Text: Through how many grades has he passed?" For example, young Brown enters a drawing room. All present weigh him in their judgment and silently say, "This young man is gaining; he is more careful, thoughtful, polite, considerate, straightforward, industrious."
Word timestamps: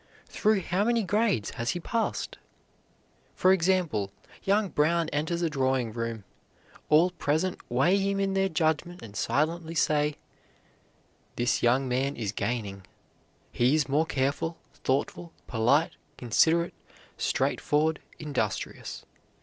Through 0.25 0.61
how 0.61 0.83
many 0.85 1.03
grades 1.03 1.51
has 1.61 1.69
he 1.77 1.79
passed?" 1.79 2.39
For 3.35 3.53
example, 3.53 4.11
young 4.41 4.69
Brown 4.69 5.09
enters 5.09 5.43
a 5.43 5.47
drawing 5.47 5.93
room. 5.93 6.23
All 6.89 7.11
present 7.11 7.59
weigh 7.69 7.99
him 7.99 8.19
in 8.19 8.33
their 8.33 8.49
judgment 8.49 9.03
and 9.03 9.15
silently 9.15 9.75
say, 9.75 10.15
"This 11.35 11.61
young 11.61 11.87
man 11.87 12.15
is 12.15 12.31
gaining; 12.31 12.83
he 13.51 13.75
is 13.75 13.87
more 13.87 14.07
careful, 14.07 14.57
thoughtful, 14.73 15.33
polite, 15.45 15.91
considerate, 16.17 16.73
straightforward, 17.15 17.99
industrious." 18.17 19.05